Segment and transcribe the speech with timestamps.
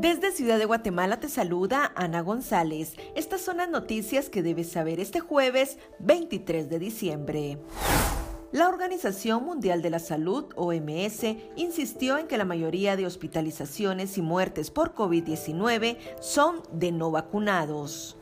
[0.00, 2.94] Desde Ciudad de Guatemala te saluda Ana González.
[3.16, 7.58] Estas son las noticias que debes saber este jueves 23 de diciembre.
[8.52, 11.24] La Organización Mundial de la Salud, OMS,
[11.56, 18.16] insistió en que la mayoría de hospitalizaciones y muertes por COVID-19 son de no vacunados.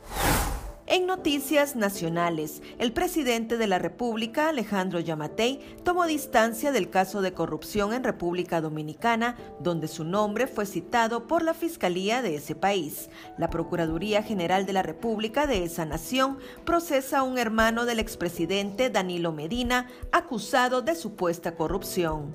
[0.89, 7.33] En noticias nacionales, el presidente de la República, Alejandro Yamatei, tomó distancia del caso de
[7.33, 13.09] corrupción en República Dominicana, donde su nombre fue citado por la Fiscalía de ese país.
[13.37, 18.89] La Procuraduría General de la República de esa nación procesa a un hermano del expresidente
[18.89, 22.33] Danilo Medina, acusado de supuesta corrupción.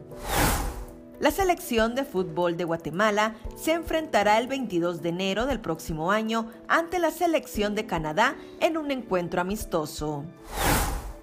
[1.23, 6.49] La selección de fútbol de Guatemala se enfrentará el 22 de enero del próximo año
[6.67, 10.25] ante la selección de Canadá en un encuentro amistoso.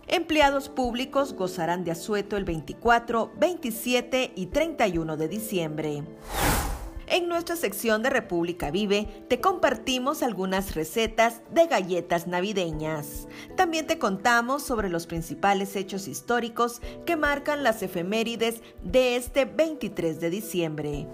[0.07, 6.03] Empleados públicos gozarán de asueto el 24, 27 y 31 de diciembre.
[7.11, 13.27] En nuestra sección de República Vive te compartimos algunas recetas de galletas navideñas.
[13.55, 20.19] También te contamos sobre los principales hechos históricos que marcan las efemérides de este 23
[20.19, 21.07] de diciembre.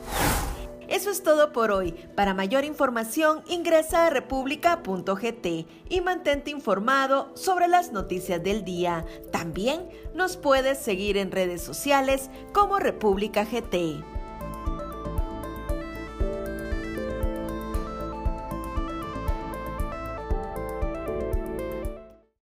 [0.90, 1.94] Eso es todo por hoy.
[2.14, 5.48] Para mayor información ingresa a república.gt
[5.90, 9.06] y mantente informado sobre las noticias del día.
[9.32, 14.15] También nos puedes seguir en redes sociales como República GT.